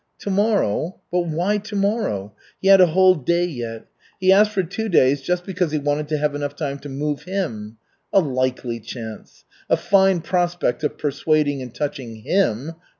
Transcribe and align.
Tomorrow 0.17 0.99
but 1.11 1.27
why 1.27 1.59
tomorrow? 1.59 2.33
He 2.59 2.69
had 2.69 2.81
a 2.81 2.87
whole 2.87 3.13
day 3.13 3.45
yet. 3.45 3.85
He 4.19 4.31
asked 4.31 4.49
for 4.51 4.63
two 4.63 4.89
days 4.89 5.21
just 5.21 5.45
because 5.45 5.71
he 5.71 5.77
wanted 5.77 6.07
to 6.07 6.17
have 6.17 6.33
enough 6.33 6.55
time 6.55 6.79
to 6.79 6.89
move 6.89 7.21
"him." 7.25 7.77
A 8.11 8.19
likely 8.19 8.79
chance! 8.79 9.45
A 9.69 9.77
fine 9.77 10.21
prospect 10.21 10.83
of 10.83 10.97
persuading 10.97 11.61
and 11.61 11.71
touching 11.71 12.15
him! 12.23 12.73